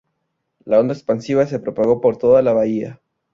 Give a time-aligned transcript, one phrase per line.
[0.65, 2.99] La onda expansiva se propagó por toda la bahía.